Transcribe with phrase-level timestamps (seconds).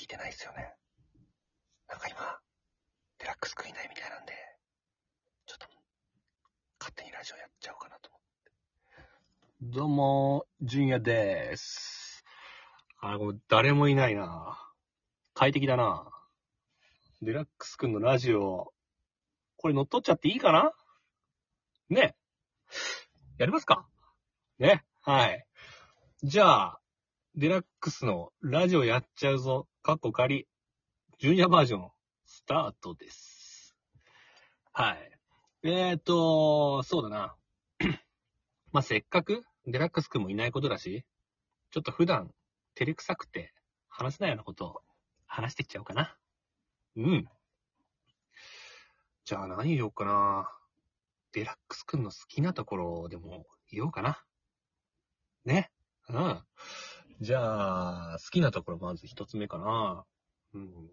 [0.00, 0.72] 聞いてないですよね。
[1.86, 2.16] なんか今、
[3.18, 4.32] デラックスくんいないみたいなんで、
[5.44, 5.66] ちょっと、
[6.80, 8.20] 勝手にラジオやっちゃおうかなと思っ
[9.68, 9.76] て。
[9.76, 12.24] どうも、純也でーす。
[13.02, 14.58] あ、これ誰もいないな。
[15.34, 16.10] 快適だな。
[17.20, 18.72] デラックスくんのラジオ、
[19.58, 20.72] これ乗っ取っちゃっていいかな？
[21.90, 22.16] ね。
[23.36, 23.86] やりますか？
[24.58, 24.82] ね。
[25.02, 25.46] はい。
[26.22, 26.80] じゃあ、
[27.34, 29.66] デラックスのラジオやっちゃうぞ。
[29.82, 30.46] カッコ仮。
[31.18, 31.90] 純也バージョン、
[32.26, 33.74] スタートです。
[34.72, 35.18] はい。
[35.62, 37.34] えーと、そうだな。
[38.72, 41.06] まあ、せっかく、デラックスくんもいないことだし、
[41.70, 42.30] ちょっと普段、
[42.74, 43.54] 照れくさくて、
[43.88, 44.80] 話せないようなことを
[45.26, 46.14] 話していっちゃおうかな。
[46.96, 47.28] うん。
[49.24, 50.52] じゃあ何言おうかな。
[51.32, 54.22] デラックスくんの好きなところでも言おうかな。
[55.46, 55.70] ね。
[56.10, 56.44] うん。
[57.20, 60.06] じゃあ、好きなところまず一つ目かな。
[60.54, 60.90] うん。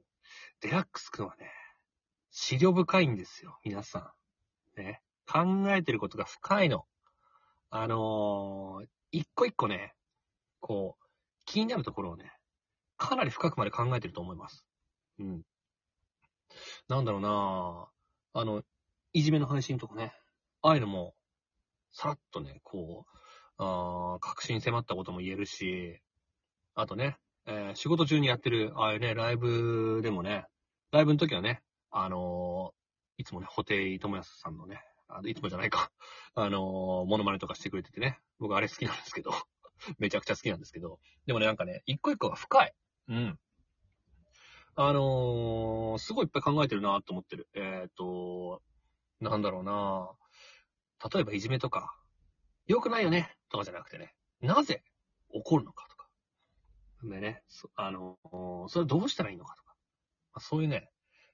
[0.59, 1.49] デラックスくんはね、
[2.31, 4.13] 資料深いんですよ、皆さ
[4.77, 4.81] ん。
[4.81, 5.01] ね。
[5.25, 5.39] 考
[5.73, 6.85] えてることが深いの。
[7.69, 9.95] あのー一個一個ね、
[10.59, 11.05] こう、
[11.45, 12.33] 気になるところをね、
[12.97, 14.65] かなり深くまで考えてると思います。
[15.19, 15.43] うん。
[16.89, 17.87] なんだろうな
[18.33, 18.63] あの、
[19.13, 20.11] いじめの配信とかね、
[20.61, 21.15] ああいうのも、
[21.93, 23.11] さらっとね、こう、
[23.59, 26.01] あー確信迫ったことも言えるし、
[26.79, 30.45] あとね、えー仕事中にやってる、ああいうね、ライブでもね、
[30.91, 35.91] ライブの時はね、あのーいつもね、布袋智康さんのね、あいつもじゃないか、
[36.35, 36.61] あのー
[37.07, 39.31] モノマネとかしてくれててね、僕あれ好きなんですけど、
[39.97, 42.75] めちゃくちゃ好きなんですけど、でもね、なんかね、一個一個が深い。
[43.07, 43.39] うん。
[44.75, 47.49] あのーすごいいっぱい考えてるなと思ってる。
[47.55, 48.61] えっ、と、
[49.19, 50.11] なんだろうな
[51.11, 51.97] 例えばいじめとか、
[52.67, 54.83] 良くないよねとかじゃなくてね、なぜ
[55.31, 55.96] 起こるのかとか。
[57.03, 57.43] でね、
[57.75, 58.17] あの
[58.69, 59.75] それどうしたらいいのかとか。
[60.33, 60.89] まあそういうね、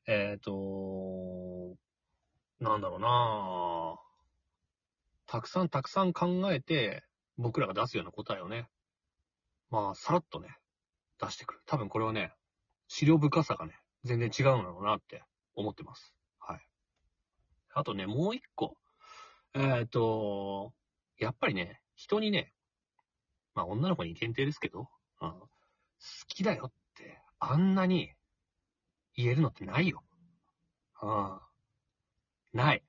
[0.08, 1.76] えっ、と、
[2.60, 4.00] なんだろうな
[5.26, 7.04] たくさんたくさん考えて、
[7.38, 8.68] 僕らが出すような答えをね、
[9.70, 10.56] まあ、さらっとね、
[11.20, 11.62] 出してくる。
[11.66, 12.34] 多分これはね、
[12.88, 13.74] 資料深さがね、
[14.04, 15.24] 全然違うんだろうなって
[15.56, 16.14] 思ってます。
[16.40, 16.60] はい。
[17.74, 18.78] あとね、もう一個。
[19.56, 20.74] えっ、と、
[21.18, 22.54] やっぱりね、人にね、
[23.56, 24.90] まあ女の子に限定ですけど、
[26.04, 28.12] 好きだよって、あんなに
[29.16, 30.04] 言えるのってないよ。
[31.02, 31.40] うん。
[32.54, 32.84] ない。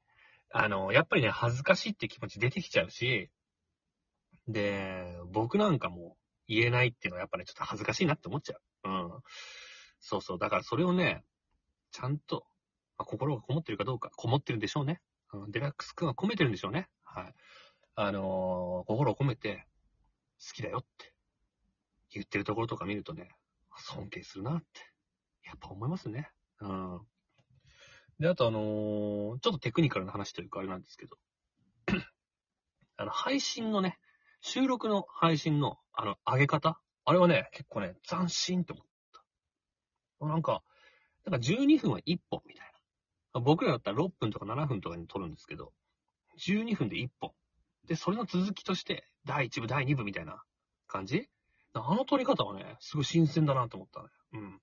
[0.50, 3.30] あの、やっぱりね、恥ずかしいって気持ち出てきちゃうし、
[4.48, 6.16] で、僕なんかも
[6.48, 8.88] 言えないっていうのはやっぱね、ちょっと恥ずかしいなって思っちゃう。
[8.88, 9.22] うん。
[10.00, 10.38] そうそう。
[10.38, 11.24] だからそれをね、
[11.92, 12.44] ちゃんと、
[12.98, 15.00] まあ、心がこもってるかどうか、こもってるんでしょうね。
[15.32, 16.88] うん、デラックス君は込めてるんでしょうね。
[17.04, 17.34] はい。
[17.96, 19.66] あのー心を込めて、
[20.38, 21.13] 好きだよって
[22.14, 23.30] 言ってるところとか見るとね、
[23.76, 24.66] 尊敬するなって、
[25.44, 26.30] やっぱ思いますね。
[26.60, 27.00] うん。
[28.18, 31.16] で、あとあのーちょっとテクニカルな話というかあれなんですけど、
[32.96, 33.98] あの、配信のね、
[34.40, 38.86] 収録の配信の、あの、上げ方あれはね、結構ね、斬新って思っ
[40.20, 40.26] た。
[40.26, 40.62] なんか、
[41.26, 42.72] なんか12分は1本みたい
[43.34, 43.40] な。
[43.40, 45.72] 僕らだったら6分とか7分とかに撮るんですけど、
[46.38, 47.32] 12分で1本。
[47.86, 50.42] で、それの続きとして、第1部、第2部みたいな
[50.86, 51.28] 感じ
[51.74, 54.08] あの撮り方はね、すごい新鮮だなと思ったね。
[54.34, 54.60] うん。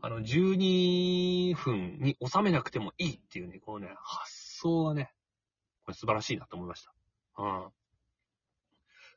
[0.00, 5.12] あの、12分に収めなくてもいいっていうね、このね、発想はね、
[5.84, 6.94] これ素晴らしいなと思いました。
[7.38, 7.70] うん。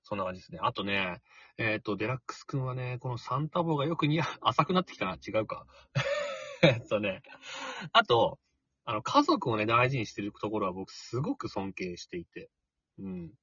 [0.04, 0.60] そんな感じですね。
[0.62, 1.22] あとね、
[1.58, 5.16] えっ、と、デラックスくんはね、このサンタ帽がよく似合う、浅くなってきたな。
[5.16, 5.66] 違うか。
[6.64, 7.22] えっとね、
[7.92, 8.40] あと、
[8.86, 12.50] あの、家族をね、大事にしてるところは僕すごく尊敬していて。
[13.00, 13.34] うん。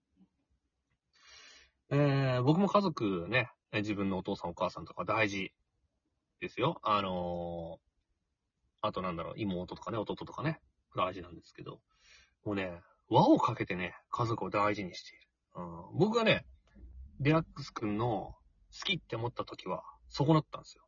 [1.91, 3.51] えー、僕も家族ね、
[3.81, 5.53] 自分のお父さんお母さんとか大事
[6.41, 6.81] ですよ。
[6.83, 7.85] あのー
[8.87, 10.61] あとなんだろう、妹とかね、弟とかね、
[10.95, 11.81] 大事なんですけど、
[12.45, 15.27] もうね、輪をかけてね、家族を大事にしている。
[15.57, 16.45] うん、僕がね、
[17.19, 18.35] デラックス君の
[18.79, 20.85] 好きって思った時は、そこだったんですよ。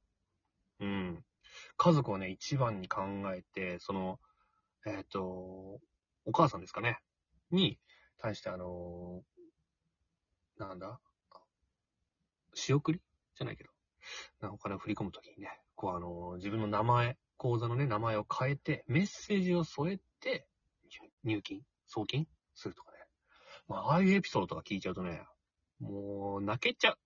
[0.81, 1.25] うん。
[1.79, 3.01] 家族をね、一番に考
[3.35, 4.21] えて、その、
[4.85, 5.23] えっ、と、
[6.27, 6.99] お母さんですかね、
[7.51, 7.79] に
[8.19, 11.01] 対してあのーなんだ？
[12.57, 13.01] 仕送り？
[13.37, 13.71] じゃないけど、
[14.41, 20.49] なお金を振り込むときにね、こうあの自分の名前、口座のね、名前を変えて、メッセージを添えて、
[20.89, 21.63] 入入金？
[21.87, 22.99] 送金するとかね。
[23.69, 25.23] まあ、ああいうエピソードとか聞いちゃうとね、
[25.81, 26.99] もう、泣けちゃう。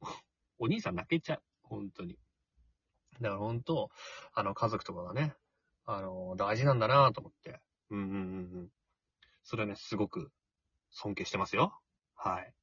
[0.58, 1.42] お兄さん泣けちゃう。
[1.62, 2.18] 本当に。
[3.20, 3.90] だから本当、
[4.32, 5.34] あの、家族とかがね、
[5.84, 7.60] あの、大事なんだなと思って。
[7.90, 8.18] うんうんうんう
[8.64, 8.72] ん。
[9.42, 10.32] それはね、すごく
[10.90, 11.78] 尊敬してますよ。
[12.14, 12.54] はい。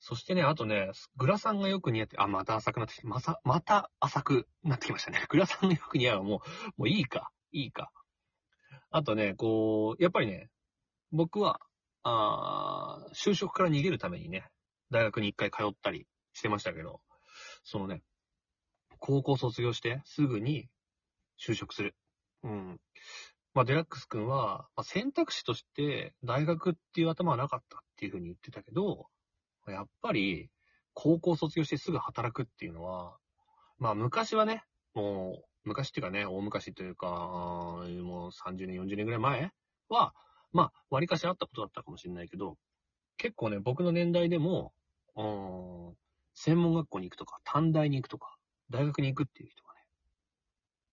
[0.00, 5.24] そしてね、あとね、グラサンがよく似合って、あ、また浅くなってきて、まさ、また浅くなってきましたね。
[5.28, 6.40] グラサンがよく似合うのもう、
[6.78, 7.92] もういいか、いいか。
[8.90, 10.50] あとね、こう、やっぱりね、
[11.12, 11.60] 僕は、
[12.02, 14.50] あー就職から逃げるためにね、
[14.90, 17.02] 大学に一回通ったりしてましたけど、
[17.62, 18.02] そのね、
[18.98, 20.70] 高校卒業してすぐに
[21.38, 21.94] 就職する。
[22.42, 22.80] うん。
[23.52, 29.08] まあ、デラックス君は、まあ、選択肢として大学っていう頭はなかったっていうふうに言ってたけど、
[29.70, 30.50] やっぱり
[30.94, 33.16] 高校卒業してすぐ働くっていうのは、
[33.78, 34.64] まあ昔はね、
[34.94, 39.50] もう昔っていうかね、大昔というか、もう30年、40年ぐらい前
[39.88, 40.14] は、
[40.52, 42.56] まあ割かしあったことだったかもしれないけど、
[43.16, 44.72] 結構ね、僕の年代でも、
[45.16, 45.22] う
[45.92, 45.96] ん
[46.34, 48.36] 専門学校に行くとか、短大に行くとか、
[48.70, 49.80] 大学に行くっていう人がね、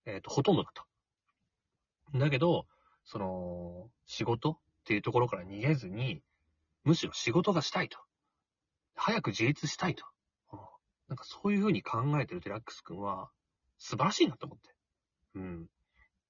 [0.05, 0.85] えっ、と、ほとんどだった。
[2.17, 2.67] だけど、
[3.05, 6.21] その、仕事っていうところから逃げずに、
[6.83, 7.99] むしろ仕事がしたいと。
[8.97, 10.05] 早く自立したいと。
[11.07, 13.29] なんかそういうふうに考えてるデラックス君は、
[13.77, 14.75] 素晴らしいなと思って。
[15.35, 15.69] うん。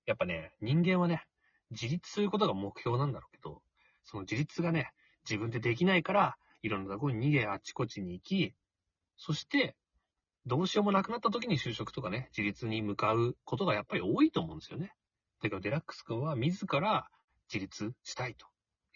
[0.05, 1.25] やっぱね、人間はね、
[1.71, 3.61] 自立することが目標なんだろうけど、
[4.03, 4.91] その自立がね、
[5.27, 8.53] 自分でできないから、いろんなとこに逃げ、あちこちに行き、
[9.17, 9.75] そして、
[10.45, 14.93] どうしようもなくなった時に就職とかね、自立に向かうことがやっぱり多いと思うんですよね。
[15.41, 17.09] だけどデラックス君は自ら
[17.51, 18.47] 自立したいと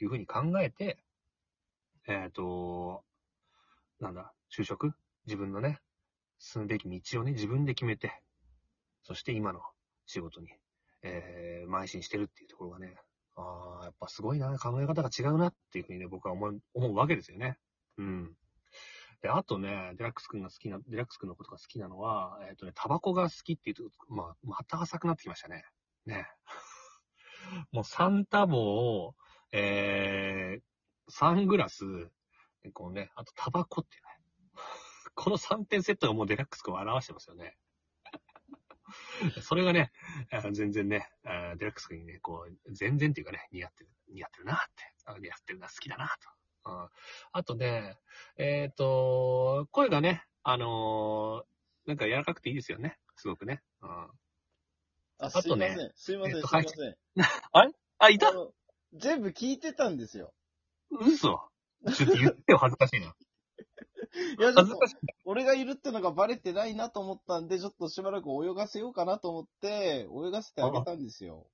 [0.02, 1.04] いうふうに考えて、
[2.08, 3.04] えっ、と、
[4.02, 4.94] なんだ、就職？
[5.28, 5.80] 自分のね、
[6.40, 8.22] 進むべき道をね、自分で決めて、
[9.04, 9.62] そして今の
[10.08, 10.48] 仕事に、
[11.04, 12.98] えー、邁進してるっていうところがね、
[13.36, 17.58] ああ、やっぱすごいな、考え方が違うなっていうふうにね、僕は思う、思うわけですよね。
[17.98, 18.36] うん。
[19.22, 25.64] で、あとね、デラックス君が好きな、デラックス君のことが好きなのは、えっ、とね、タバコが好きっていうと、まあ、また浅くなってきましたね。
[26.06, 26.28] ね。
[27.72, 29.14] もうサンタボー、
[29.52, 32.10] えー、サングラス、
[32.70, 34.10] こうね、あとタバコっていうね。
[35.16, 37.58] この3点セットがもうデラックス君を表してますよね。
[39.42, 39.92] それがね、
[40.32, 46.14] あー全然ね、あーデラックス君にね、こう、全然っていうかね、似合ってる、似合ってるなって、あ似合ってるな、好きだなと。
[46.64, 46.90] うん
[47.32, 47.98] あとね、
[48.38, 51.52] えっ、と、声がね、あのー
[51.88, 53.00] なんか柔らかくていいですよね。
[53.16, 53.62] すごくね。
[53.82, 54.12] うん、あ、
[55.20, 56.96] あとねすいません、すいません、えっとすいません。
[57.98, 58.30] あ、いた？
[58.30, 58.54] あの
[58.94, 60.34] 全部聞いてたんですよ。
[60.92, 61.51] 嘘
[61.96, 63.08] ちょっと言ってよ、恥ずかしいな。
[64.40, 64.96] いや、ちょっと恥ずかしい。
[65.26, 71.48] 俺がいるってのがバレてないなと思ったんで、ちょっとしばらく泳がせようかなと思って、泳がせてあげたんですよ。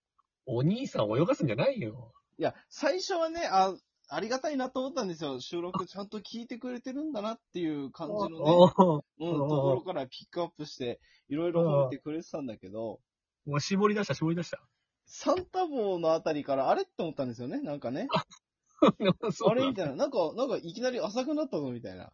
[0.46, 2.14] お兄さん泳がすんじゃないよ。
[2.38, 3.76] いや、最初はね、あ、
[4.10, 5.40] ありがたいなと思ったんですよ。
[5.42, 11.00] 収録ちゃんと聞いてくれてるんだなっていう感じのね、おーうん、ところからピックアップして、
[11.30, 13.00] いろいろ褒めてくれてたんだけど、
[13.46, 14.62] もう絞り出した、絞り出した。
[15.06, 18.08] サンタ帽のあたりから、あれって思ったんですよね、なんかね。
[19.50, 19.96] あれみたいな。
[19.96, 22.12] なんか、なんかいきなり浅くなったぞ、みたいな。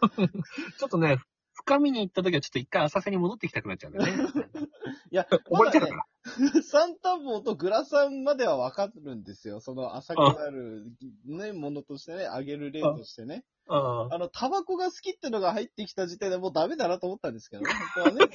[0.78, 1.18] ちょっとね、
[1.52, 4.22] 深みに行った時はちょっと一回浅瀬に戻ってきたくなっちゃうんだよね。
[5.10, 6.06] いや、溺れてたから。
[6.52, 9.60] ね、サンタ帽とグラサンまではわかるんですよ。
[9.60, 10.84] その浅くなる、
[11.24, 13.44] ね、ものとしてね、あげる例としてね。
[13.68, 18.32] ああの、タバコが好きってのが入ってきた時点でもうダメだなと思ったんですけどね、本当はね。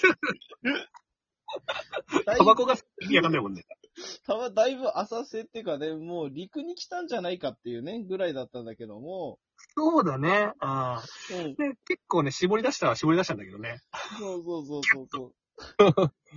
[2.26, 3.66] タバコが意味わかんないもんね。
[4.26, 9.40] たばだいぶ浅瀬っていうかね、もう陸に来たんじゃないかっていうね、ぐらいだったんだけども、
[9.76, 10.54] そうだね。
[10.60, 13.80] あうん、で結構ね、絞り出したは絞り出したんだけどね。
[14.20, 15.34] そうそうそうそうそう。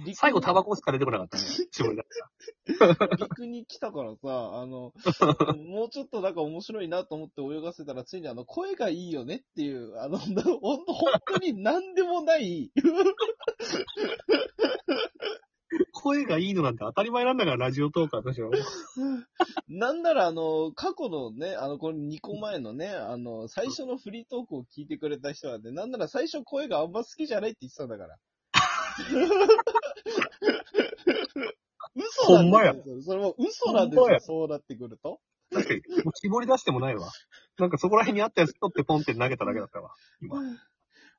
[0.05, 1.45] 陸 最後タバコしか出てこなかったね。
[1.71, 3.17] 絞り出した。
[3.17, 4.93] 陸に来たからさ、あの、
[5.57, 10.43] もうちょっとなんか面白いなと思って泳がせたら、ついにあの、声がいいよねっていう、あの、ほんと、
[10.93, 12.71] 本当に何でもない、
[16.05, 18.51] 声がいいのなんて当たり前なんだから、ラジオトーカーとしては。
[19.69, 28.19] なんならあの、過去のね、あの、これ2個前のね、あの、最初のフリートークを聞いてくれた人はね、なんなら最初声があんま好きじゃないって言ってたんだから。
[31.97, 32.75] 嘘なんほんまや。
[33.03, 35.21] それも嘘なんですよ、そうなってくると。
[35.55, 35.81] 確かに、
[36.17, 37.11] 絞り出してもないわ。
[37.59, 39.95] なんかそこら辺にあったやつ取ってポンって投げただけだったわ。
[40.21, 40.39] 今。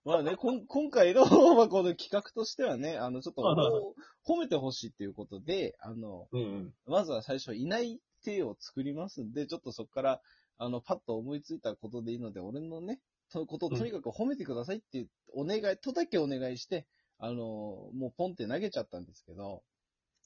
[0.06, 1.26] まあね、こん今回の、
[1.58, 3.94] まあこの企画としてはね、あの、ちょっとはいはいはい
[4.24, 6.74] 褒めてほしいっていうことで、あの、うんうん。
[6.86, 10.22] まずは最初、いない手を作りますんで、ちょっとそこから、
[10.58, 19.64] あの、パッと思いついたことでいいので、俺のね、そのことをとにかく褒めてくださいっていうお願い、とだけお願いして、あの、もうポンって投げちゃったんですけど、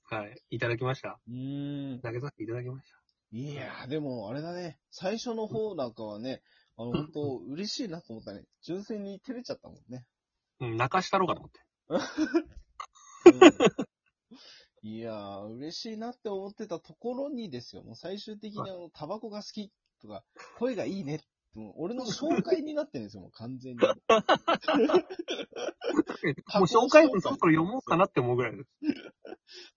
[0.04, 0.42] はい。
[0.50, 1.20] いただきました。
[1.28, 2.02] うーん。
[2.02, 2.90] 投げさせていただきまし
[3.32, 6.42] いやー、でもあれだね、最初の方なんかはね、
[6.80, 8.46] あの、本当嬉しいなと思ったね。
[8.62, 10.06] 純粋に照れちゃったもんね。
[10.60, 10.66] た。
[10.66, 11.60] うん、泣かしたろうかと思って。
[13.32, 13.42] うん
[14.82, 17.84] いやー、嬉しいなって思ってたところにですよ。
[17.84, 20.24] もう最終的にあの、タバコが好きとか、
[20.58, 21.20] 声がいいねっ
[21.56, 23.80] もう俺の紹介になってるんですよ、もう完全に。
[23.82, 23.96] もう
[26.64, 28.70] 紹介文そろそろ読もうかなって思うぐらいです。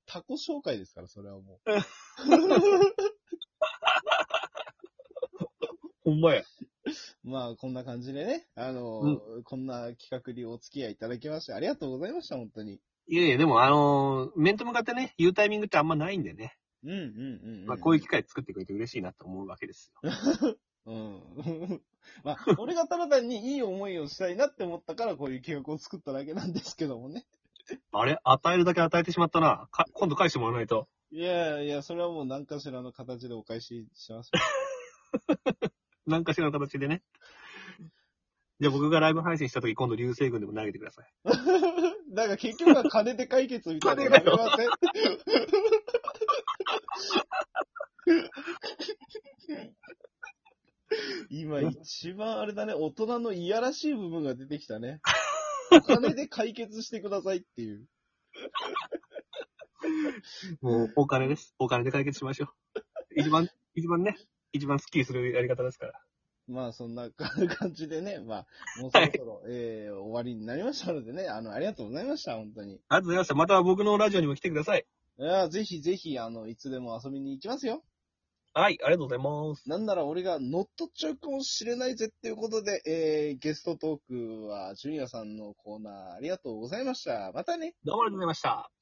[0.06, 1.60] タコ紹介ですから、それはも
[6.04, 6.44] ほんまや。
[7.24, 7.28] う。
[7.30, 12.80] まあ、こんな感じでね、あの、こんな企画にお付き合いいただきまして、ありがとうございました、本当に。
[13.08, 16.56] いやいや、でもあのー面と向かってね、言うタイミングってあんまないんでね。
[16.84, 17.66] うんうんうん、うん。
[17.66, 20.10] まあこういう機会作ってくれて嬉しいなと思うわけですよ。
[20.86, 21.20] うん。
[22.24, 27.24] まあ、俺がただ単にいい思いをしたいなって思ったから、こういう企画を作っただけなんですけどもね。
[27.92, 28.18] あれ？
[28.24, 29.68] 与えるだけ与えてしまったな。
[29.70, 30.88] か今度返してもらわないと。
[31.10, 35.72] いやいや、それはもう何かしらの形でお返ししますよ。
[36.06, 37.02] 何かしらの形でね。
[38.60, 41.12] じゃあ僕がライブ配信した時今度流星群でも投げてください。
[42.14, 44.68] だから結局は金で解決みたいなのやめません？
[51.30, 55.00] 今一番あれだね、大人のいやらしい部分が出てきたね。
[55.72, 57.86] お 金で解決してくださいっていう。
[60.60, 61.54] もうお金です。
[61.58, 62.80] お金で解決しましょう。
[63.16, 64.16] 一番、一番ね、
[64.52, 65.92] 一番スッキリするやり方ですから。
[66.48, 68.46] まあそんな感じでね、まあ、
[68.80, 72.80] もうそろそろ、えー、終わりになりましたのでね、あの、ありがとうございました、本当に。
[72.88, 73.34] ありがとうございました。
[73.34, 74.84] また僕のラジオにも来てください。
[75.18, 77.82] いや、ぜひぜひ、あの、いつでも遊びに行きますよ。
[78.54, 79.68] はい、ありがとうございます。
[79.68, 87.32] なんなら俺が乗っ取っちゃうかもしれないぜっていうことで、えー、ゲストトークは、ジュニアさんのコーナーありがとうございました。
[87.32, 87.74] またね。
[87.84, 88.81] どうもありがとうございました。